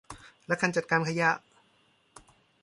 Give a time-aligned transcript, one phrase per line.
[0.47, 1.29] และการจัดการขยะ